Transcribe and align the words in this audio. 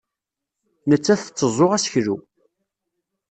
Nettat 0.89 1.19
tetteẓẓu 1.21 1.67
aseklu. 1.75 2.15